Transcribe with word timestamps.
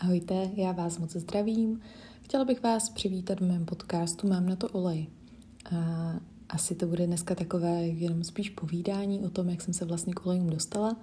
Ahojte, 0.00 0.50
já 0.54 0.72
vás 0.72 0.98
moc 0.98 1.12
zdravím. 1.12 1.80
Chtěla 2.22 2.44
bych 2.44 2.62
vás 2.62 2.88
přivítat 2.88 3.40
v 3.40 3.48
mém 3.48 3.64
podcastu 3.64 4.28
Mám 4.28 4.46
na 4.46 4.56
to 4.56 4.68
olej. 4.68 5.06
A 5.72 5.76
asi 6.48 6.74
to 6.74 6.86
bude 6.86 7.06
dneska 7.06 7.34
takové 7.34 7.86
jenom 7.86 8.24
spíš 8.24 8.50
povídání 8.50 9.24
o 9.24 9.30
tom, 9.30 9.48
jak 9.48 9.62
jsem 9.62 9.74
se 9.74 9.84
vlastně 9.84 10.14
k 10.14 10.26
olejům 10.26 10.50
dostala 10.50 10.96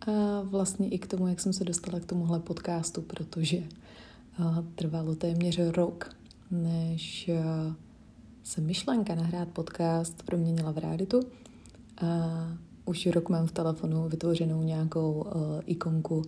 a 0.00 0.40
vlastně 0.42 0.88
i 0.88 0.98
k 0.98 1.06
tomu, 1.06 1.28
jak 1.28 1.40
jsem 1.40 1.52
se 1.52 1.64
dostala 1.64 2.00
k 2.00 2.06
tomuhle 2.06 2.40
podcastu, 2.40 3.02
protože 3.02 3.62
trvalo 4.74 5.14
téměř 5.14 5.58
rok, 5.58 6.16
než 6.50 7.30
se 8.42 8.60
myšlenka 8.60 9.14
nahrát 9.14 9.48
podcast 9.48 10.22
proměnila 10.22 10.72
v 10.72 10.78
realitu. 10.78 11.20
A 12.02 12.06
už 12.84 13.06
rok 13.06 13.28
mám 13.28 13.46
v 13.46 13.52
telefonu 13.52 14.08
vytvořenou 14.08 14.62
nějakou 14.62 15.26
ikonku 15.66 16.22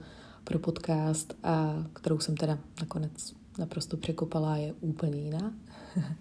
pro 0.48 0.58
podcast, 0.58 1.34
a 1.42 1.84
kterou 1.92 2.18
jsem 2.18 2.36
teda 2.36 2.58
nakonec 2.80 3.34
naprosto 3.58 3.96
překopala, 3.96 4.56
je 4.56 4.72
úplně 4.80 5.20
jiná. 5.20 5.54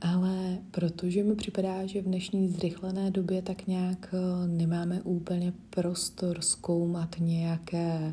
Ale 0.00 0.58
protože 0.70 1.22
mi 1.22 1.34
připadá, 1.34 1.86
že 1.86 2.02
v 2.02 2.04
dnešní 2.04 2.48
zrychlené 2.48 3.10
době 3.10 3.42
tak 3.42 3.66
nějak 3.66 4.14
eh, 4.14 4.48
nemáme 4.48 5.02
úplně 5.02 5.52
prostor 5.70 6.42
zkoumat 6.42 7.16
nějaké 7.18 8.12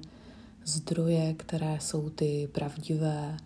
zdroje, 0.65 1.33
které 1.33 1.77
jsou 1.81 2.09
ty 2.09 2.49
pravdivé, 2.51 3.37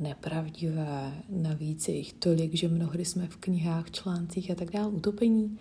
nepravdivé, 0.00 1.12
navíc 1.28 1.88
je 1.88 1.94
jich 1.94 2.12
tolik, 2.12 2.54
že 2.54 2.68
mnohdy 2.68 3.04
jsme 3.04 3.26
v 3.26 3.36
knihách, 3.36 3.90
článcích 3.90 4.50
a 4.50 4.54
tak 4.54 4.70
dále 4.70 4.88
utopení, 4.88 5.58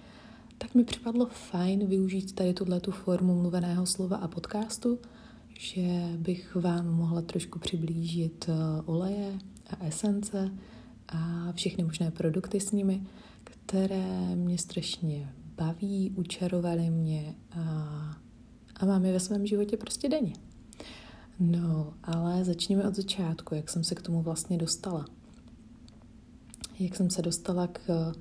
tak 0.62 0.76
mi 0.76 0.84
připadlo 0.84 1.26
fajn 1.26 1.88
využít 1.88 2.36
tady 2.36 2.54
tuhle 2.54 2.80
tu 2.80 2.92
formu 2.92 3.42
mluveného 3.42 3.86
slova 3.86 4.18
a 4.18 4.28
podcastu, 4.28 5.00
že 5.60 5.82
bych 6.18 6.56
vám 6.56 6.88
mohla 6.88 7.22
trošku 7.22 7.60
přiblížit 7.60 8.46
eh, 8.50 8.82
oleje 8.86 9.40
a 9.70 9.86
esence 9.86 10.52
a 11.08 11.52
všechny 11.52 11.84
možné 11.84 12.12
produkty 12.12 12.60
s 12.60 12.72
nimi, 12.72 13.04
které 13.44 14.36
mě 14.36 14.58
strašně 14.58 15.34
baví, 15.58 16.14
učarovaly 16.16 16.90
mě 16.90 17.36
a, 17.52 17.62
a 18.76 18.86
mám 18.86 19.06
je 19.06 19.14
ve 19.14 19.20
svém 19.20 19.46
životě 19.46 19.78
prostě 19.78 20.10
denně. 20.10 20.34
No, 21.40 21.94
ale 22.04 22.46
začněme 22.46 22.88
od 22.88 22.96
začátku, 22.96 23.56
jak 23.56 23.70
jsem 23.70 23.84
se 23.84 23.96
k 23.96 24.02
tomu 24.02 24.22
vlastně 24.22 24.58
dostala. 24.58 25.06
Jak 26.80 26.96
jsem 26.96 27.10
se 27.10 27.22
dostala 27.22 27.68
k 27.68 28.14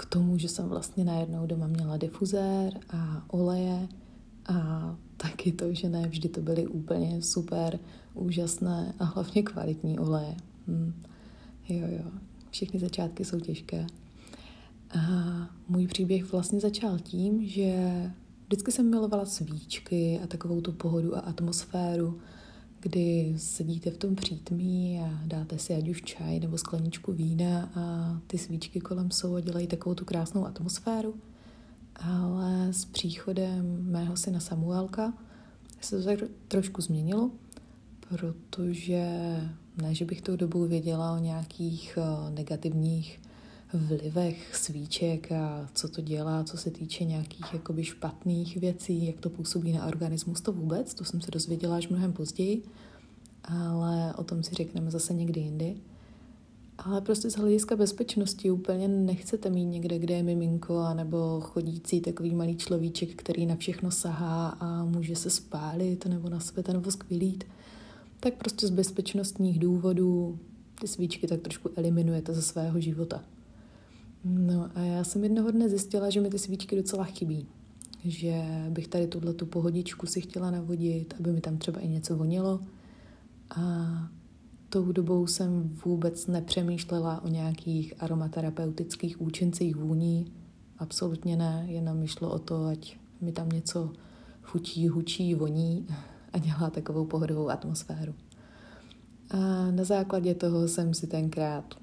k 0.00 0.04
tomu, 0.04 0.38
že 0.38 0.48
jsem 0.48 0.68
vlastně 0.68 1.04
najednou 1.04 1.46
doma 1.46 1.66
měla 1.66 1.96
difuzér 1.96 2.80
a 2.90 3.24
oleje 3.28 3.88
a 4.48 4.96
taky 5.16 5.52
to, 5.52 5.74
že 5.74 5.88
ne 5.88 6.08
vždy 6.08 6.28
to 6.28 6.40
byly 6.40 6.66
úplně 6.66 7.22
super, 7.22 7.78
úžasné 8.14 8.94
a 8.98 9.04
hlavně 9.04 9.42
kvalitní 9.42 9.98
oleje. 9.98 10.36
Hm. 10.68 11.02
Jo, 11.68 11.86
jo, 11.90 12.10
všechny 12.50 12.80
začátky 12.80 13.24
jsou 13.24 13.40
těžké. 13.40 13.86
A 14.90 15.00
můj 15.68 15.86
příběh 15.86 16.32
vlastně 16.32 16.60
začal 16.60 16.98
tím, 16.98 17.46
že 17.46 18.02
vždycky 18.46 18.72
jsem 18.72 18.90
milovala 18.90 19.26
svíčky 19.26 20.20
a 20.24 20.26
takovou 20.26 20.60
tu 20.60 20.72
pohodu 20.72 21.16
a 21.16 21.20
atmosféru, 21.20 22.20
kdy 22.80 23.34
sedíte 23.36 23.90
v 23.90 23.96
tom 23.96 24.14
přítmí 24.16 25.00
a 25.00 25.20
dáte 25.24 25.58
si 25.58 25.74
ať 25.74 25.88
už 25.88 26.02
čaj 26.02 26.40
nebo 26.40 26.58
skleničku 26.58 27.12
vína 27.12 27.70
a 27.74 28.16
ty 28.26 28.38
svíčky 28.38 28.80
kolem 28.80 29.10
jsou 29.10 29.34
a 29.34 29.40
dělají 29.40 29.66
takovou 29.66 29.94
tu 29.94 30.04
krásnou 30.04 30.46
atmosféru. 30.46 31.14
Ale 31.96 32.72
s 32.72 32.84
příchodem 32.84 33.90
mého 33.90 34.16
syna 34.16 34.40
Samuelka 34.40 35.12
se 35.80 35.98
to 35.98 36.04
tak 36.04 36.18
trošku 36.48 36.82
změnilo, 36.82 37.30
protože 38.08 39.06
ne, 39.82 39.94
že 39.94 40.04
bych 40.04 40.22
tou 40.22 40.36
dobu 40.36 40.66
věděla 40.66 41.12
o 41.12 41.18
nějakých 41.18 41.98
eh, 41.98 42.30
negativních 42.30 43.20
vlivech 43.74 44.56
svíček 44.56 45.32
a 45.32 45.68
co 45.74 45.88
to 45.88 46.00
dělá, 46.00 46.44
co 46.44 46.56
se 46.56 46.70
týče 46.70 47.04
nějakých 47.04 47.52
jakoby 47.52 47.84
špatných 47.84 48.56
věcí, 48.56 49.06
jak 49.06 49.20
to 49.20 49.30
působí 49.30 49.72
na 49.72 49.86
organismus, 49.86 50.40
to 50.40 50.52
vůbec, 50.52 50.94
to 50.94 51.04
jsem 51.04 51.20
se 51.20 51.30
dozvěděla 51.30 51.76
až 51.76 51.88
mnohem 51.88 52.12
později, 52.12 52.62
ale 53.44 54.14
o 54.14 54.24
tom 54.24 54.42
si 54.42 54.54
řekneme 54.54 54.90
zase 54.90 55.14
někdy 55.14 55.40
jindy. 55.40 55.76
Ale 56.78 57.00
prostě 57.00 57.30
z 57.30 57.36
hlediska 57.36 57.76
bezpečnosti 57.76 58.50
úplně 58.50 58.88
nechcete 58.88 59.50
mít 59.50 59.64
někde, 59.64 59.98
kde 59.98 60.14
je 60.14 60.22
miminko, 60.22 60.94
nebo 60.94 61.40
chodící 61.40 62.00
takový 62.00 62.34
malý 62.34 62.56
človíček, 62.56 63.14
který 63.14 63.46
na 63.46 63.56
všechno 63.56 63.90
sahá 63.90 64.48
a 64.48 64.84
může 64.84 65.16
se 65.16 65.30
spálit, 65.30 66.06
nebo 66.06 66.28
na 66.28 66.40
sebe 66.40 66.62
ten 66.62 66.78
vosk 66.78 67.04
vylít. 67.10 67.44
Tak 68.20 68.34
prostě 68.34 68.66
z 68.66 68.70
bezpečnostních 68.70 69.58
důvodů 69.58 70.38
ty 70.80 70.88
svíčky 70.88 71.26
tak 71.26 71.40
trošku 71.40 71.70
eliminujete 71.76 72.34
ze 72.34 72.42
svého 72.42 72.80
života. 72.80 73.24
No 74.24 74.70
a 74.74 74.80
já 74.80 75.04
jsem 75.04 75.24
jednoho 75.24 75.50
dne 75.50 75.68
zjistila, 75.68 76.10
že 76.10 76.20
mi 76.20 76.30
ty 76.30 76.38
svíčky 76.38 76.76
docela 76.76 77.04
chybí. 77.04 77.46
Že 78.04 78.44
bych 78.70 78.88
tady 78.88 79.06
tuhle 79.06 79.34
tu 79.34 79.46
pohodičku 79.46 80.06
si 80.06 80.20
chtěla 80.20 80.50
navodit, 80.50 81.14
aby 81.20 81.32
mi 81.32 81.40
tam 81.40 81.58
třeba 81.58 81.80
i 81.80 81.88
něco 81.88 82.16
vonilo. 82.16 82.60
A 83.56 83.86
tou 84.68 84.92
dobou 84.92 85.26
jsem 85.26 85.78
vůbec 85.84 86.26
nepřemýšlela 86.26 87.24
o 87.24 87.28
nějakých 87.28 87.94
aromaterapeutických 88.02 89.20
účincích 89.20 89.76
vůní. 89.76 90.32
Absolutně 90.78 91.36
ne, 91.36 91.64
jenom 91.68 91.98
mi 91.98 92.08
šlo 92.08 92.30
o 92.30 92.38
to, 92.38 92.66
ať 92.66 92.96
mi 93.20 93.32
tam 93.32 93.48
něco 93.48 93.92
fučí, 94.42 94.88
hučí, 94.88 95.34
voní 95.34 95.86
a 96.32 96.38
dělá 96.38 96.70
takovou 96.70 97.04
pohodovou 97.04 97.50
atmosféru. 97.50 98.14
A 99.30 99.70
na 99.70 99.84
základě 99.84 100.34
toho 100.34 100.68
jsem 100.68 100.94
si 100.94 101.06
tenkrát, 101.06 101.74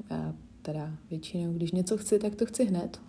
teda 0.71 0.91
většinou, 1.09 1.53
když 1.53 1.71
něco 1.71 1.97
chci, 1.97 2.19
tak 2.19 2.35
to 2.35 2.45
chci 2.45 2.65
hned. 2.65 3.01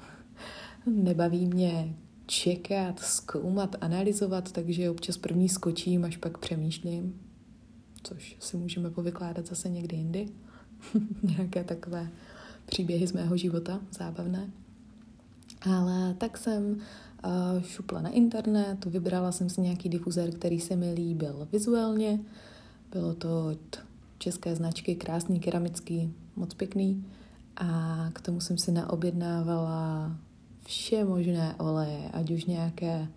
Nebaví 0.86 1.46
mě 1.46 1.94
čekat, 2.26 3.00
zkoumat, 3.00 3.76
analyzovat, 3.80 4.52
takže 4.52 4.90
občas 4.90 5.16
první 5.16 5.48
skočím, 5.48 6.04
až 6.04 6.16
pak 6.16 6.38
přemýšlím, 6.38 7.20
což 8.02 8.36
si 8.40 8.56
můžeme 8.56 8.90
povykládat 8.90 9.46
zase 9.46 9.68
někdy 9.68 9.96
jindy. 9.96 10.28
Nějaké 11.22 11.64
takové 11.64 12.10
příběhy 12.66 13.06
z 13.06 13.12
mého 13.12 13.36
života, 13.36 13.80
zábavné. 13.90 14.50
Ale 15.60 16.14
tak 16.14 16.38
jsem 16.38 16.72
uh, 16.72 17.62
šupla 17.62 18.00
na 18.00 18.10
internet, 18.10 18.84
vybrala 18.84 19.32
jsem 19.32 19.50
si 19.50 19.60
nějaký 19.60 19.88
difuzér, 19.88 20.30
který 20.30 20.60
se 20.60 20.76
mi 20.76 20.92
líbil 20.92 21.48
vizuálně. 21.52 22.20
Bylo 22.92 23.14
to 23.14 23.46
od 23.46 23.78
české 24.18 24.56
značky, 24.56 24.94
krásný, 24.94 25.40
keramický, 25.40 26.14
moc 26.36 26.54
pěkný. 26.54 27.04
A 27.58 28.10
k 28.12 28.20
tomu 28.20 28.40
jsem 28.40 28.58
si 28.58 28.72
naobjednávala 28.72 30.12
vše 30.66 31.04
možné 31.04 31.54
oleje, 31.58 32.10
ať 32.12 32.30
už 32.30 32.44
nějaké 32.44 33.08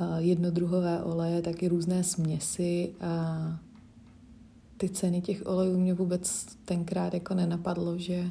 uh, 0.00 0.16
jednodruhové 0.16 1.02
oleje, 1.02 1.42
tak 1.42 1.62
i 1.62 1.68
různé 1.68 2.04
směsi 2.04 2.94
a 3.00 3.36
ty 4.76 4.88
ceny 4.88 5.20
těch 5.20 5.42
olejů 5.46 5.78
mě 5.78 5.94
vůbec 5.94 6.46
tenkrát 6.64 7.14
jako 7.14 7.34
nenapadlo, 7.34 7.98
že 7.98 8.30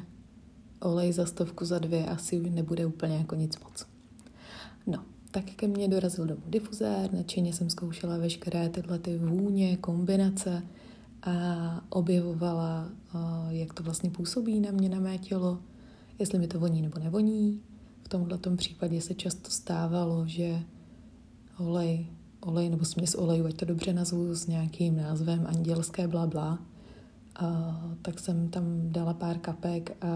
olej 0.80 1.12
za 1.12 1.26
stovku 1.26 1.64
za 1.64 1.78
dvě 1.78 2.06
asi 2.06 2.40
už 2.40 2.50
nebude 2.50 2.86
úplně 2.86 3.16
jako 3.16 3.34
nic 3.34 3.58
moc. 3.58 3.86
No, 4.86 5.04
tak 5.30 5.44
ke 5.44 5.68
mně 5.68 5.88
dorazil 5.88 6.26
domů 6.26 6.42
difuzér, 6.46 7.12
nadšeně 7.12 7.52
jsem 7.52 7.70
zkoušela 7.70 8.16
veškeré 8.16 8.68
tyhle 8.68 8.98
ty 8.98 9.18
vůně, 9.18 9.76
kombinace, 9.76 10.62
a 11.22 11.84
objevovala, 11.88 12.88
jak 13.48 13.74
to 13.74 13.82
vlastně 13.82 14.10
působí 14.10 14.60
na 14.60 14.70
mě, 14.70 14.88
na 14.88 15.00
mé 15.00 15.18
tělo, 15.18 15.58
jestli 16.18 16.38
mi 16.38 16.48
to 16.48 16.60
voní 16.60 16.82
nebo 16.82 16.98
nevoní. 16.98 17.60
V 18.02 18.08
tomhle 18.08 18.38
případě 18.56 19.00
se 19.00 19.14
často 19.14 19.50
stávalo, 19.50 20.26
že 20.26 20.62
olej, 21.58 22.06
olej 22.40 22.70
nebo 22.70 22.84
směs 22.84 23.14
olejů, 23.14 23.46
ať 23.46 23.54
to 23.54 23.64
dobře 23.64 23.92
nazvu 23.92 24.34
s 24.34 24.46
nějakým 24.46 24.96
názvem 24.96 25.46
andělské 25.46 26.08
bla 26.08 26.26
bla, 26.26 26.58
a, 27.36 27.80
tak 28.02 28.20
jsem 28.20 28.48
tam 28.48 28.64
dala 28.92 29.14
pár 29.14 29.38
kapek 29.38 30.04
a 30.04 30.06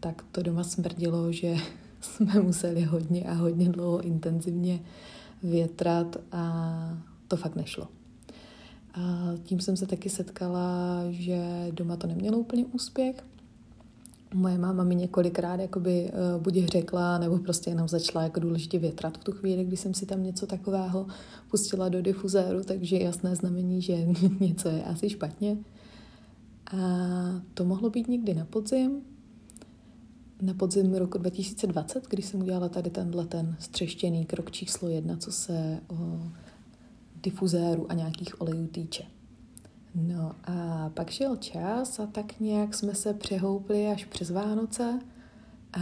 tak 0.00 0.24
to 0.32 0.42
doma 0.42 0.64
smrdilo, 0.64 1.32
že 1.32 1.56
jsme 2.00 2.40
museli 2.40 2.82
hodně 2.82 3.24
a 3.24 3.32
hodně 3.32 3.68
dlouho 3.68 4.00
intenzivně 4.00 4.80
větrat 5.42 6.16
a 6.32 6.98
to 7.28 7.36
fakt 7.36 7.56
nešlo. 7.56 7.88
A 8.94 9.32
tím 9.42 9.60
jsem 9.60 9.76
se 9.76 9.86
taky 9.86 10.10
setkala, 10.10 11.00
že 11.10 11.68
doma 11.70 11.96
to 11.96 12.06
nemělo 12.06 12.38
úplně 12.38 12.64
úspěch. 12.66 13.16
Moje 14.34 14.58
máma 14.58 14.84
mi 14.84 14.94
několikrát 14.94 15.60
jakoby 15.60 16.10
uh, 16.36 16.42
buď 16.42 16.54
řekla, 16.54 17.18
nebo 17.18 17.38
prostě 17.38 17.70
jenom 17.70 17.88
začala 17.88 18.24
jako 18.24 18.40
důležitě 18.40 18.78
větrat 18.78 19.18
v 19.18 19.24
tu 19.24 19.32
chvíli, 19.32 19.64
kdy 19.64 19.76
jsem 19.76 19.94
si 19.94 20.06
tam 20.06 20.22
něco 20.22 20.46
takového 20.46 21.06
pustila 21.50 21.88
do 21.88 22.02
difuzéru, 22.02 22.64
takže 22.64 22.98
jasné 22.98 23.36
znamení, 23.36 23.82
že 23.82 24.06
něco 24.40 24.68
je 24.68 24.84
asi 24.84 25.10
špatně. 25.10 25.56
A 26.72 26.78
to 27.54 27.64
mohlo 27.64 27.90
být 27.90 28.08
někdy 28.08 28.34
na 28.34 28.44
podzim, 28.44 29.02
na 30.42 30.54
podzim 30.54 30.94
roku 30.94 31.18
2020, 31.18 32.06
když 32.08 32.24
jsem 32.24 32.40
udělala 32.40 32.68
tady 32.68 32.90
tenhle 32.90 33.26
ten 33.26 33.56
střeštěný 33.58 34.24
krok 34.24 34.50
číslo 34.50 34.88
jedna, 34.88 35.16
co 35.16 35.32
se 35.32 35.80
o 35.88 36.28
difuzéru 37.24 37.90
a 37.90 37.94
nějakých 37.94 38.40
olejů 38.40 38.66
týče. 38.66 39.04
No 39.94 40.32
a 40.44 40.88
pak 40.94 41.10
šel 41.10 41.36
čas 41.36 42.00
a 42.00 42.06
tak 42.06 42.40
nějak 42.40 42.74
jsme 42.74 42.94
se 42.94 43.14
přehoupli 43.14 43.86
až 43.86 44.04
přes 44.04 44.30
Vánoce 44.30 44.98
a 45.72 45.80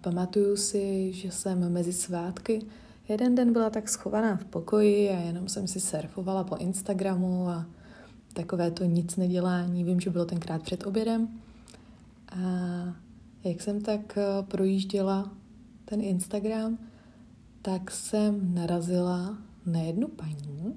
pamatuju 0.00 0.56
si, 0.56 1.12
že 1.12 1.30
jsem 1.30 1.72
mezi 1.72 1.92
svátky 1.92 2.62
jeden 3.08 3.34
den 3.34 3.52
byla 3.52 3.70
tak 3.70 3.88
schovaná 3.88 4.36
v 4.36 4.44
pokoji 4.44 5.10
a 5.10 5.18
jenom 5.18 5.48
jsem 5.48 5.68
si 5.68 5.80
surfovala 5.80 6.44
po 6.44 6.56
Instagramu 6.56 7.48
a 7.48 7.66
takové 8.32 8.70
to 8.70 8.84
nic 8.84 9.16
nedělání. 9.16 9.84
Vím, 9.84 10.00
že 10.00 10.10
bylo 10.10 10.24
tenkrát 10.24 10.62
před 10.62 10.86
obědem. 10.86 11.28
A 12.28 12.38
jak 13.44 13.60
jsem 13.60 13.80
tak 13.80 14.18
eh, 14.18 14.42
projížděla 14.42 15.30
ten 15.84 16.00
Instagram, 16.00 16.78
tak 17.62 17.90
jsem 17.90 18.54
narazila 18.54 19.38
na 19.66 19.80
jednu 19.80 20.08
paní, 20.08 20.74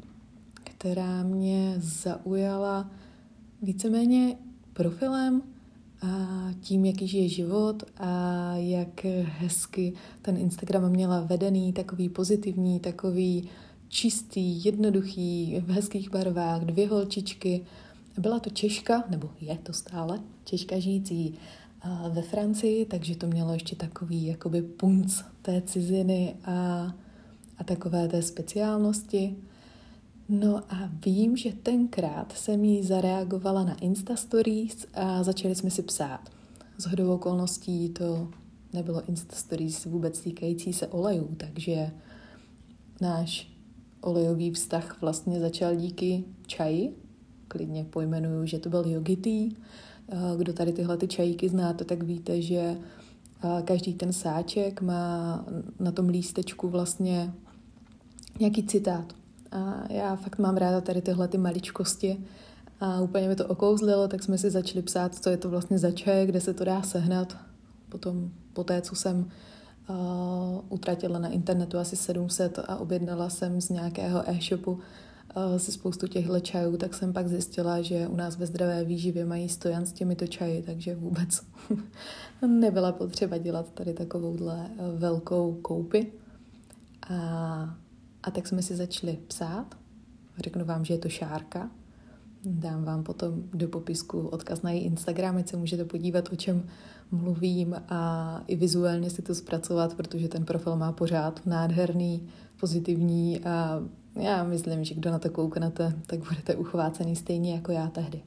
která 0.53 1.23
mě 1.23 1.75
zaujala 1.77 2.91
víceméně 3.61 4.37
profilem 4.73 5.41
a 6.01 6.27
tím, 6.61 6.85
jaký 6.85 7.07
žije 7.07 7.29
život 7.29 7.83
a 7.97 8.51
jak 8.55 9.05
hezky 9.23 9.93
ten 10.21 10.37
Instagram 10.37 10.89
měla 10.89 11.21
vedený, 11.21 11.73
takový 11.73 12.09
pozitivní, 12.09 12.79
takový 12.79 13.49
čistý, 13.87 14.65
jednoduchý, 14.65 15.59
v 15.59 15.69
hezkých 15.69 16.11
barvách, 16.11 16.61
dvě 16.61 16.87
holčičky. 16.87 17.65
Byla 18.17 18.39
to 18.39 18.49
Češka, 18.49 19.03
nebo 19.09 19.29
je 19.41 19.57
to 19.57 19.73
stále, 19.73 20.19
Češka 20.43 20.79
žijící 20.79 21.35
ve 22.09 22.21
Francii, 22.21 22.85
takže 22.85 23.15
to 23.15 23.27
mělo 23.27 23.53
ještě 23.53 23.75
takový 23.75 24.25
jakoby 24.25 24.61
punc 24.61 25.21
té 25.41 25.61
ciziny 25.61 26.35
a, 26.45 26.93
a 27.57 27.63
takové 27.63 28.07
té 28.07 28.21
speciálnosti. 28.21 29.35
No 30.29 30.57
a 30.57 30.89
vím, 31.05 31.37
že 31.37 31.53
tenkrát 31.53 32.31
jsem 32.31 32.63
jí 32.63 32.83
zareagovala 32.83 33.63
na 33.63 33.75
Instastories 33.75 34.85
a 34.93 35.23
začali 35.23 35.55
jsme 35.55 35.69
si 35.69 35.81
psát. 35.81 36.29
Z 36.77 36.85
hodou 36.85 37.13
okolností 37.13 37.89
to 37.89 38.27
nebylo 38.73 39.05
Instastories 39.05 39.85
vůbec 39.85 40.21
týkající 40.21 40.73
se 40.73 40.87
olejů, 40.87 41.35
takže 41.37 41.91
náš 43.01 43.51
olejový 44.01 44.51
vztah 44.51 45.01
vlastně 45.01 45.39
začal 45.39 45.75
díky 45.75 46.23
čaji. 46.47 46.95
Klidně 47.47 47.83
pojmenuju, 47.83 48.45
že 48.45 48.59
to 48.59 48.69
byl 48.69 48.83
jogitý. 48.87 49.51
Kdo 50.37 50.53
tady 50.53 50.73
tyhle 50.73 50.97
ty 50.97 51.07
čajíky 51.07 51.49
znáte, 51.49 51.85
tak 51.85 52.03
víte, 52.03 52.41
že 52.41 52.77
každý 53.65 53.93
ten 53.93 54.13
sáček 54.13 54.81
má 54.81 55.45
na 55.79 55.91
tom 55.91 56.09
lístečku 56.09 56.69
vlastně 56.69 57.33
nějaký 58.39 58.67
citát. 58.67 59.13
A 59.51 59.83
já 59.89 60.15
fakt 60.15 60.39
mám 60.39 60.57
ráda 60.57 60.81
tady 60.81 61.01
tyhle 61.01 61.27
ty 61.27 61.37
maličkosti 61.37 62.25
a 62.79 63.01
úplně 63.01 63.27
mi 63.27 63.35
to 63.35 63.47
okouzlilo, 63.47 64.07
tak 64.07 64.23
jsme 64.23 64.37
si 64.37 64.49
začali 64.49 64.81
psát, 64.81 65.15
co 65.15 65.29
je 65.29 65.37
to 65.37 65.49
vlastně 65.49 65.79
za 65.79 65.91
čaj, 65.91 66.25
kde 66.25 66.41
se 66.41 66.53
to 66.53 66.63
dá 66.63 66.81
sehnat. 66.81 67.37
Potom, 67.89 68.29
po 68.53 68.63
té, 68.63 68.81
co 68.81 68.95
jsem 68.95 69.31
uh, 69.89 69.95
utratila 70.69 71.19
na 71.19 71.29
internetu 71.29 71.77
asi 71.77 71.95
700 71.95 72.59
a 72.67 72.77
objednala 72.77 73.29
jsem 73.29 73.61
z 73.61 73.69
nějakého 73.69 74.29
e-shopu 74.29 74.71
uh, 74.71 74.79
si 75.57 75.71
spoustu 75.71 76.07
těchto 76.07 76.39
čajů, 76.39 76.77
tak 76.77 76.93
jsem 76.93 77.13
pak 77.13 77.27
zjistila, 77.27 77.81
že 77.81 78.07
u 78.07 78.15
nás 78.15 78.37
ve 78.37 78.45
zdravé 78.45 78.83
výživě 78.83 79.25
mají 79.25 79.49
stojan 79.49 79.85
s 79.85 79.91
těmito 79.91 80.27
čaji, 80.27 80.61
takže 80.61 80.95
vůbec 80.95 81.41
nebyla 82.47 82.91
potřeba 82.91 83.37
dělat 83.37 83.71
tady 83.73 83.93
takovouhle 83.93 84.69
velkou 84.95 85.53
koupy. 85.61 86.11
A 87.09 87.75
a 88.25 88.31
tak 88.31 88.47
jsme 88.47 88.61
si 88.61 88.75
začali 88.75 89.17
psát. 89.27 89.75
Řeknu 90.37 90.65
vám, 90.65 90.85
že 90.85 90.93
je 90.93 90.97
to 90.97 91.09
Šárka. 91.09 91.71
Dám 92.45 92.83
vám 92.83 93.03
potom 93.03 93.43
do 93.53 93.67
popisku 93.67 94.27
odkaz 94.27 94.61
na 94.61 94.71
její 94.71 94.83
Instagram, 94.83 95.37
ať 95.37 95.49
se 95.49 95.57
můžete 95.57 95.85
podívat, 95.85 96.29
o 96.31 96.35
čem 96.35 96.67
mluvím 97.11 97.75
a 97.89 98.41
i 98.47 98.55
vizuálně 98.55 99.09
si 99.09 99.21
to 99.21 99.35
zpracovat, 99.35 99.93
protože 99.95 100.27
ten 100.27 100.45
profil 100.45 100.75
má 100.75 100.91
pořád 100.91 101.45
nádherný, 101.45 102.27
pozitivní 102.59 103.43
a 103.43 103.83
já 104.15 104.43
myslím, 104.43 104.83
že 104.83 104.95
kdo 104.95 105.11
na 105.11 105.19
to 105.19 105.29
kouknete, 105.29 105.95
tak 106.07 106.19
budete 106.19 106.55
uchvácený 106.55 107.15
stejně 107.15 107.53
jako 107.53 107.71
já 107.71 107.87
tehdy. 107.87 108.21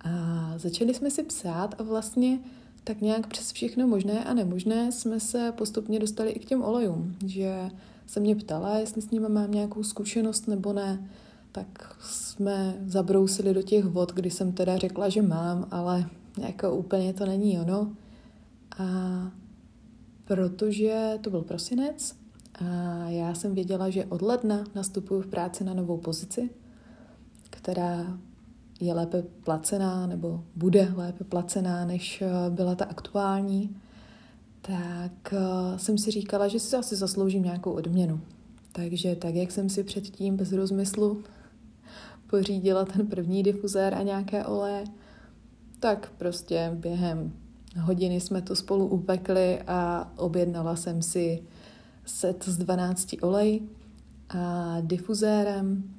A 0.00 0.52
začali 0.56 0.94
jsme 0.94 1.10
si 1.10 1.22
psát 1.22 1.80
a 1.80 1.82
vlastně 1.82 2.38
tak 2.84 3.00
nějak 3.00 3.26
přes 3.26 3.52
všechno 3.52 3.86
možné 3.86 4.24
a 4.24 4.34
nemožné 4.34 4.92
jsme 4.92 5.20
se 5.20 5.52
postupně 5.56 5.98
dostali 5.98 6.30
i 6.30 6.38
k 6.38 6.44
těm 6.44 6.62
olejům, 6.62 7.16
že 7.26 7.70
se 8.06 8.20
mě 8.20 8.36
ptala, 8.36 8.78
jestli 8.78 9.02
s 9.02 9.10
nimi 9.10 9.28
mám 9.28 9.50
nějakou 9.50 9.82
zkušenost 9.82 10.48
nebo 10.48 10.72
ne, 10.72 11.10
tak 11.52 11.96
jsme 12.00 12.76
zabrousili 12.86 13.54
do 13.54 13.62
těch 13.62 13.84
vod, 13.84 14.12
kdy 14.12 14.30
jsem 14.30 14.52
teda 14.52 14.76
řekla, 14.76 15.08
že 15.08 15.22
mám, 15.22 15.68
ale 15.70 16.10
jako 16.38 16.76
úplně 16.76 17.12
to 17.14 17.26
není 17.26 17.58
ono. 17.58 17.92
A 18.78 18.84
protože 20.24 21.18
to 21.20 21.30
byl 21.30 21.42
prosinec 21.42 22.14
a 22.54 22.64
já 23.08 23.34
jsem 23.34 23.54
věděla, 23.54 23.90
že 23.90 24.04
od 24.04 24.22
ledna 24.22 24.64
nastupuju 24.74 25.20
v 25.20 25.26
práci 25.26 25.64
na 25.64 25.74
novou 25.74 25.96
pozici, 25.96 26.50
která 27.50 28.18
je 28.80 28.94
lépe 28.94 29.22
placená 29.44 30.06
nebo 30.06 30.44
bude 30.56 30.92
lépe 30.96 31.24
placená, 31.24 31.84
než 31.84 32.22
byla 32.50 32.74
ta 32.74 32.84
aktuální 32.84 33.76
tak 34.66 35.32
uh, 35.32 35.78
jsem 35.78 35.98
si 35.98 36.10
říkala, 36.10 36.48
že 36.48 36.60
si 36.60 36.76
asi 36.76 36.96
zasloužím 36.96 37.42
nějakou 37.42 37.72
odměnu. 37.72 38.20
Takže 38.72 39.16
tak, 39.16 39.34
jak 39.34 39.52
jsem 39.52 39.68
si 39.68 39.84
předtím 39.84 40.36
bez 40.36 40.52
rozmyslu 40.52 41.22
pořídila 42.26 42.84
ten 42.84 43.06
první 43.06 43.42
difuzér 43.42 43.94
a 43.94 44.02
nějaké 44.02 44.44
oleje, 44.44 44.84
tak 45.80 46.12
prostě 46.18 46.70
během 46.74 47.32
hodiny 47.80 48.20
jsme 48.20 48.42
to 48.42 48.56
spolu 48.56 48.86
upekli 48.86 49.62
a 49.66 50.12
objednala 50.16 50.76
jsem 50.76 51.02
si 51.02 51.42
set 52.04 52.44
z 52.44 52.58
12 52.58 53.14
olej 53.22 53.62
a 54.28 54.76
difuzérem 54.80 55.94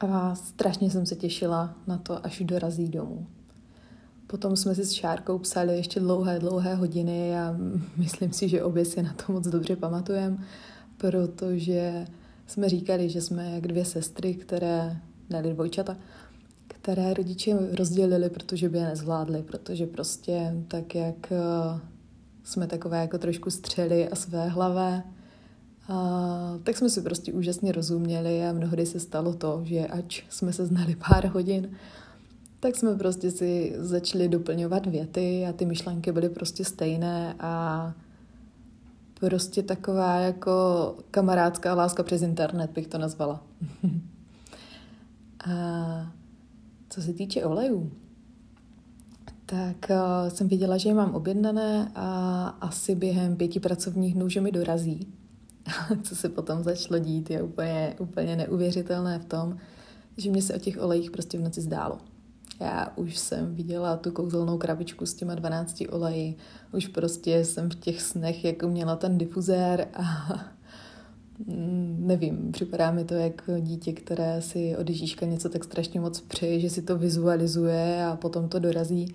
a 0.00 0.34
strašně 0.34 0.90
jsem 0.90 1.06
se 1.06 1.16
těšila 1.16 1.74
na 1.86 1.98
to, 1.98 2.26
až 2.26 2.42
dorazí 2.44 2.88
domů. 2.88 3.26
Potom 4.30 4.56
jsme 4.56 4.74
si 4.74 4.84
s 4.84 4.92
Šárkou 4.92 5.38
psali 5.38 5.76
ještě 5.76 6.00
dlouhé, 6.00 6.38
dlouhé 6.38 6.74
hodiny. 6.74 7.38
A 7.38 7.56
myslím 7.96 8.32
si, 8.32 8.48
že 8.48 8.62
obě 8.62 8.84
si 8.84 9.02
na 9.02 9.12
to 9.12 9.32
moc 9.32 9.48
dobře 9.48 9.76
pamatujeme, 9.76 10.38
protože 10.96 12.06
jsme 12.46 12.68
říkali, 12.68 13.08
že 13.08 13.20
jsme 13.20 13.50
jak 13.50 13.66
dvě 13.66 13.84
sestry, 13.84 14.34
které, 14.34 14.96
ne 15.30 15.42
dvojčata, 15.42 15.96
které 16.68 17.14
rodiče 17.14 17.58
rozdělili, 17.72 18.30
protože 18.30 18.68
by 18.68 18.78
je 18.78 18.84
nezvládli, 18.84 19.42
protože 19.42 19.86
prostě 19.86 20.54
tak, 20.68 20.94
jak 20.94 21.32
eh, 21.32 21.80
jsme 22.44 22.66
takové 22.66 23.00
jako 23.00 23.18
trošku 23.18 23.50
střely 23.50 24.08
a 24.08 24.16
své 24.16 24.48
hlavé, 24.48 25.02
a, 25.88 26.58
tak 26.62 26.76
jsme 26.76 26.90
si 26.90 27.02
prostě 27.02 27.32
úžasně 27.32 27.72
rozuměli 27.72 28.46
a 28.46 28.52
mnohdy 28.52 28.86
se 28.86 29.00
stalo 29.00 29.34
to, 29.34 29.60
že 29.64 29.86
ač 29.86 30.22
jsme 30.28 30.52
se 30.52 30.66
znali 30.66 30.96
pár 31.08 31.26
hodin, 31.26 31.70
tak 32.60 32.76
jsme 32.76 32.94
prostě 32.94 33.30
si 33.30 33.74
začali 33.76 34.28
doplňovat 34.28 34.86
věty 34.86 35.46
a 35.46 35.52
ty 35.52 35.66
myšlenky 35.66 36.12
byly 36.12 36.28
prostě 36.28 36.64
stejné 36.64 37.34
a 37.40 37.94
prostě 39.14 39.62
taková 39.62 40.20
jako 40.20 40.94
kamarádská 41.10 41.74
láska 41.74 42.02
přes 42.02 42.22
internet 42.22 42.70
bych 42.70 42.86
to 42.86 42.98
nazvala. 42.98 43.42
a 45.50 46.12
co 46.88 47.02
se 47.02 47.12
týče 47.12 47.44
olejů, 47.44 47.90
tak 49.46 49.90
uh, 49.90 50.28
jsem 50.28 50.48
viděla, 50.48 50.76
že 50.76 50.88
je 50.88 50.94
mám 50.94 51.14
objednané 51.14 51.92
a 51.94 52.46
asi 52.60 52.94
během 52.94 53.36
pěti 53.36 53.60
pracovních 53.60 54.14
dnů, 54.14 54.28
že 54.28 54.40
mi 54.40 54.52
dorazí. 54.52 55.12
co 56.02 56.16
se 56.16 56.28
potom 56.28 56.62
začalo 56.62 56.98
dít, 56.98 57.30
je 57.30 57.42
úplně, 57.42 57.96
úplně 57.98 58.36
neuvěřitelné 58.36 59.18
v 59.18 59.24
tom, 59.24 59.56
že 60.16 60.30
mě 60.30 60.42
se 60.42 60.54
o 60.54 60.58
těch 60.58 60.82
olejích 60.82 61.10
prostě 61.10 61.38
v 61.38 61.42
noci 61.42 61.60
zdálo. 61.60 61.98
Já 62.60 62.92
už 62.96 63.18
jsem 63.18 63.54
viděla 63.54 63.96
tu 63.96 64.10
kouzelnou 64.10 64.58
krabičku 64.58 65.06
s 65.06 65.14
těma 65.14 65.34
12 65.34 65.82
oleji, 65.90 66.36
už 66.72 66.86
prostě 66.86 67.44
jsem 67.44 67.70
v 67.70 67.74
těch 67.74 68.02
snech 68.02 68.44
jako 68.44 68.68
měla 68.68 68.96
ten 68.96 69.18
difuzér 69.18 69.88
a 69.94 70.34
nevím, 71.98 72.52
připadá 72.52 72.90
mi 72.90 73.04
to 73.04 73.14
jako 73.14 73.52
dítě, 73.60 73.92
které 73.92 74.42
si 74.42 74.76
od 74.76 74.88
Ježíška 74.88 75.26
něco 75.26 75.48
tak 75.48 75.64
strašně 75.64 76.00
moc 76.00 76.20
přeje, 76.20 76.60
že 76.60 76.70
si 76.70 76.82
to 76.82 76.98
vizualizuje 76.98 78.04
a 78.04 78.16
potom 78.16 78.48
to 78.48 78.58
dorazí. 78.58 79.14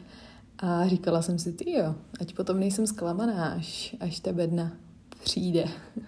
A 0.59 0.87
říkala 0.87 1.21
jsem 1.21 1.39
si, 1.39 1.53
ty 1.53 1.71
jo, 1.71 1.95
ať 2.21 2.35
potom 2.35 2.59
nejsem 2.59 2.87
zklamaná, 2.87 3.45
až, 3.45 3.95
až 3.99 4.19
ta 4.19 4.33
bedna 4.33 4.71
přijde. 5.23 5.65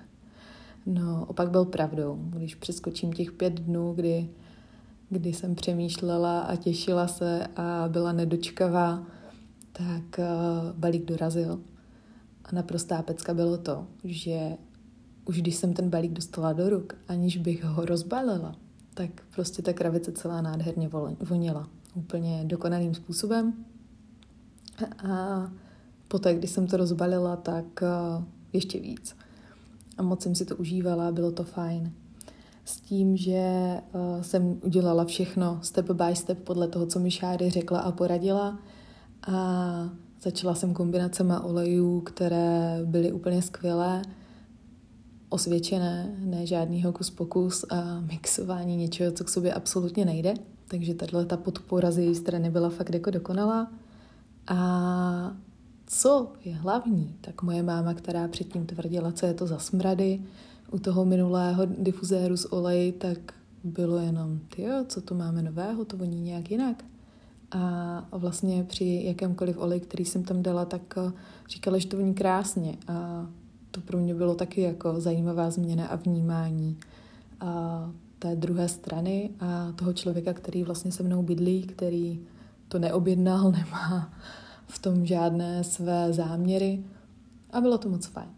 No, 0.90 1.26
opak 1.28 1.52
byl 1.52 1.66
pravdou. 1.66 2.20
Když 2.22 2.56
přeskočím 2.56 3.14
těch 3.14 3.32
pět 3.32 3.54
dnů, 3.54 3.94
kdy 3.94 4.30
kdy 5.10 5.34
jsem 5.34 5.56
přemýšlela 5.56 6.40
a 6.40 6.56
těšila 6.56 7.08
se 7.08 7.48
a 7.56 7.86
byla 7.88 8.12
nedočkavá, 8.12 9.04
tak 9.72 10.20
uh, 10.20 10.80
balík 10.80 11.06
dorazil. 11.06 11.60
A 12.46 12.56
naprostá 12.56 13.02
pecka 13.02 13.34
bylo 13.34 13.58
to, 13.58 13.88
že 14.04 14.58
už 15.26 15.42
když 15.42 15.56
jsem 15.56 15.74
ten 15.74 15.90
balík 15.90 16.12
dostala 16.12 16.54
do 16.54 16.70
ruk, 16.70 16.96
aniž 17.08 17.38
bych 17.38 17.64
ho 17.64 17.86
rozbalila, 17.86 18.56
tak 18.94 19.10
prostě 19.36 19.62
ta 19.62 19.74
kravice 19.74 20.12
celá 20.12 20.42
nádherně 20.42 20.90
vonila. 21.20 21.70
Úplně 21.96 22.44
dokonalým 22.46 22.96
způsobem. 22.96 23.54
A 25.10 25.52
poté, 26.08 26.36
když 26.36 26.52
jsem 26.52 26.68
to 26.68 26.78
rozbalila, 26.78 27.36
tak 27.36 27.84
eh, 27.84 28.24
ještě 28.54 28.80
víc. 28.80 29.16
A 29.98 30.02
moc 30.02 30.24
jsem 30.24 30.36
si 30.36 30.46
to 30.46 30.56
užívala, 30.56 31.12
bylo 31.12 31.32
to 31.32 31.44
fajn. 31.44 31.92
S 32.68 32.80
tím, 32.82 33.18
že 33.18 33.78
uh, 33.94 34.22
jsem 34.22 34.60
udělala 34.64 35.06
všechno 35.06 35.60
step 35.62 35.92
by 35.92 36.16
step 36.16 36.40
podle 36.40 36.68
toho, 36.68 36.86
co 36.86 37.00
mi 37.00 37.12
Šáry 37.12 37.50
řekla 37.50 37.80
a 37.80 37.92
poradila. 37.92 38.60
A 39.28 39.90
začala 40.22 40.56
jsem 40.56 40.74
kombinacemi 40.74 41.34
olejů, 41.44 42.02
které 42.02 42.80
byly 42.86 43.12
úplně 43.12 43.42
skvělé, 43.42 44.02
osvědčené, 45.30 46.16
ne 46.20 46.46
žádný 46.46 46.84
hokus 46.84 47.10
pokus 47.10 47.66
a 47.70 48.00
mixování 48.00 48.78
něčeho, 48.78 49.12
co 49.12 49.24
k 49.24 49.30
sobě 49.30 49.54
absolutně 49.54 50.06
nejde. 50.06 50.34
Takže 50.68 50.94
tahle 50.94 51.26
ta 51.26 51.38
podpora 51.38 51.92
z 51.92 51.98
její 51.98 52.16
strany 52.16 52.50
byla 52.50 52.70
fakt 52.70 52.94
jako 52.94 53.12
dokonalá. 53.12 53.72
A 54.48 55.38
co 55.86 56.34
je 56.46 56.56
hlavní, 56.56 57.16
tak 57.22 57.44
moje 57.44 57.64
máma, 57.64 57.94
která 57.94 58.28
předtím 58.28 58.66
tvrdila, 58.66 59.12
co 59.12 59.26
je 59.26 59.34
to 59.34 59.48
za 59.48 59.60
smrady, 59.60 60.22
u 60.72 60.80
toho 60.80 61.06
minulého 61.06 61.66
difuzéru 61.66 62.38
s 62.38 62.54
oleji, 62.54 62.92
tak 62.92 63.18
bylo 63.64 63.98
jenom, 63.98 64.40
ty 64.56 64.66
co 64.88 65.02
tu 65.02 65.16
máme 65.16 65.42
nového, 65.42 65.86
to 65.86 65.98
voní 65.98 66.22
nějak 66.22 66.52
jinak. 66.52 66.84
A 67.52 68.08
vlastně 68.12 68.64
při 68.64 69.02
jakémkoliv 69.06 69.58
oleji, 69.58 69.82
který 69.82 70.06
jsem 70.06 70.24
tam 70.24 70.44
dala, 70.44 70.66
tak 70.66 70.82
eh, 70.98 71.12
říkala, 71.50 71.78
že 71.78 71.88
to 71.88 71.98
voní 71.98 72.14
krásně. 72.14 72.78
A 72.88 73.28
to 73.72 73.82
pro 73.82 73.98
mě 73.98 74.16
bylo 74.16 74.36
taky 74.36 74.62
jako 74.62 75.02
zajímavá 75.02 75.52
změna 75.52 75.88
a 75.88 75.96
vnímání 75.96 76.78
a 77.40 77.92
té 78.20 78.36
druhé 78.36 78.68
strany 78.68 79.30
a 79.40 79.72
toho 79.72 79.94
člověka, 79.94 80.34
který 80.34 80.64
vlastně 80.64 80.92
se 80.92 81.04
mnou 81.04 81.24
bydlí, 81.24 81.64
který 81.64 82.20
to 82.68 82.80
neobjednal, 82.80 83.52
nemá 83.52 84.14
v 84.68 84.80
tom 84.80 85.06
žádné 85.06 85.64
své 85.64 86.14
záměry 86.14 86.84
a 87.52 87.62
bylo 87.62 87.78
to 87.78 87.90
moc 87.90 88.06
fajn. 88.06 88.30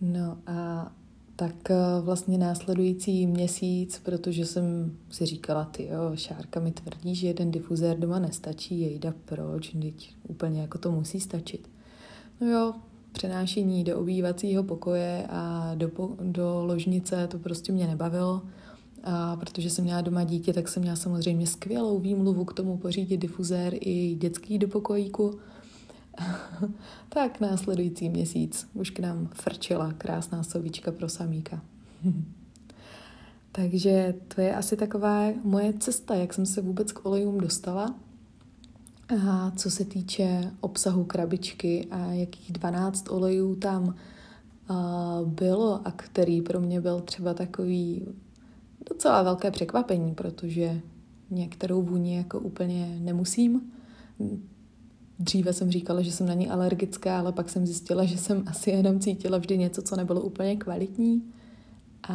No 0.00 0.38
a 0.46 0.92
tak 1.36 1.70
eh, 1.70 1.76
vlastně 2.00 2.38
následující 2.38 3.26
měsíc, 3.26 4.00
protože 4.04 4.46
jsem 4.46 4.96
si 5.10 5.26
říkala, 5.26 5.64
ty 5.64 5.86
jo, 5.86 6.10
Šárka 6.14 6.60
mi 6.60 6.72
tvrdí, 6.72 7.14
že 7.14 7.26
jeden 7.26 7.50
difuzér 7.50 7.98
doma 7.98 8.18
nestačí, 8.18 8.80
jejda 8.80 9.14
proč, 9.24 9.68
teď 9.82 10.14
úplně 10.28 10.60
jako 10.60 10.78
to 10.78 10.90
musí 10.90 11.20
stačit. 11.20 11.70
No 12.40 12.46
jo, 12.46 12.74
přenášení 13.12 13.84
do 13.84 13.98
obývacího 13.98 14.62
pokoje 14.62 15.26
a 15.30 15.72
do, 15.74 15.90
do 16.20 16.64
ložnice, 16.64 17.26
to 17.26 17.38
prostě 17.38 17.72
mě 17.72 17.86
nebavilo. 17.86 18.42
A 19.04 19.36
protože 19.36 19.70
jsem 19.70 19.84
měla 19.84 20.00
doma 20.00 20.24
dítě, 20.24 20.52
tak 20.52 20.68
jsem 20.68 20.82
měla 20.82 20.96
samozřejmě 20.96 21.46
skvělou 21.46 21.98
výmluvu 21.98 22.44
k 22.44 22.52
tomu 22.52 22.76
pořídit 22.76 23.16
difuzér 23.16 23.74
i 23.80 24.14
dětský 24.14 24.58
do 24.58 24.68
pokojíku. 24.68 25.38
tak 27.08 27.40
následující 27.40 28.08
měsíc 28.08 28.68
už 28.74 28.90
k 28.90 28.98
nám 28.98 29.28
frčila 29.32 29.92
krásná 29.92 30.42
sovička 30.42 30.92
pro 30.92 31.08
samíka. 31.08 31.62
Takže 33.52 34.14
to 34.34 34.40
je 34.40 34.54
asi 34.54 34.76
taková 34.76 35.24
moje 35.44 35.72
cesta, 35.72 36.14
jak 36.14 36.34
jsem 36.34 36.46
se 36.46 36.60
vůbec 36.60 36.92
k 36.92 37.06
olejům 37.06 37.38
dostala. 37.38 37.94
A 39.28 39.50
co 39.50 39.70
se 39.70 39.84
týče 39.84 40.50
obsahu 40.60 41.04
krabičky 41.04 41.86
a 41.90 41.98
jakých 41.98 42.52
12 42.52 43.10
olejů 43.10 43.56
tam 43.56 43.94
bylo 45.24 45.80
a 45.86 45.90
který 45.90 46.42
pro 46.42 46.60
mě 46.60 46.80
byl 46.80 47.00
třeba 47.00 47.34
takový 47.34 48.06
docela 48.90 49.22
velké 49.22 49.50
překvapení, 49.50 50.14
protože 50.14 50.80
některou 51.30 51.82
vůni 51.82 52.16
jako 52.16 52.40
úplně 52.40 52.98
nemusím. 53.00 53.72
Dříve 55.18 55.52
jsem 55.52 55.70
říkala, 55.70 56.02
že 56.02 56.12
jsem 56.12 56.26
na 56.26 56.34
ní 56.34 56.50
alergická, 56.50 57.18
ale 57.18 57.32
pak 57.32 57.50
jsem 57.50 57.66
zjistila, 57.66 58.04
že 58.04 58.18
jsem 58.18 58.44
asi 58.46 58.70
jenom 58.70 59.00
cítila 59.00 59.38
vždy 59.38 59.58
něco, 59.58 59.82
co 59.82 59.96
nebylo 59.96 60.20
úplně 60.20 60.56
kvalitní. 60.56 61.22
A... 62.08 62.14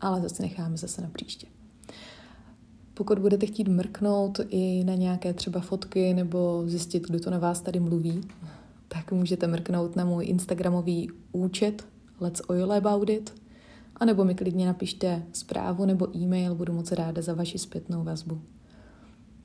Ale 0.00 0.20
zase 0.20 0.42
necháme 0.42 0.76
zase 0.76 1.02
na 1.02 1.08
příště. 1.12 1.46
Pokud 2.94 3.18
budete 3.18 3.46
chtít 3.46 3.68
mrknout 3.68 4.40
i 4.48 4.84
na 4.84 4.94
nějaké 4.94 5.32
třeba 5.32 5.60
fotky 5.60 6.14
nebo 6.14 6.62
zjistit, 6.66 7.06
kdo 7.06 7.20
to 7.20 7.30
na 7.30 7.38
vás 7.38 7.60
tady 7.60 7.80
mluví, 7.80 8.20
tak 8.88 9.12
můžete 9.12 9.46
mrknout 9.46 9.96
na 9.96 10.04
můj 10.04 10.26
Instagramový 10.26 11.10
účet 11.32 11.86
Let's 12.20 12.42
Oil 12.48 12.72
About 12.72 13.10
It, 13.10 13.34
a 13.96 14.04
nebo 14.04 14.24
mi 14.24 14.34
klidně 14.34 14.66
napište 14.66 15.22
zprávu 15.32 15.84
nebo 15.84 16.16
e-mail, 16.16 16.54
budu 16.54 16.72
moc 16.72 16.92
ráda 16.92 17.22
za 17.22 17.34
vaši 17.34 17.58
zpětnou 17.58 18.04
vazbu. 18.04 18.40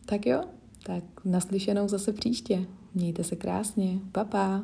Tak 0.05 0.25
jo, 0.25 0.43
tak 0.85 1.03
naslyšenou 1.25 1.87
zase 1.87 2.13
příště. 2.13 2.65
Mějte 2.93 3.23
se 3.23 3.35
krásně. 3.35 3.99
Pa, 4.11 4.23
pa. 4.23 4.63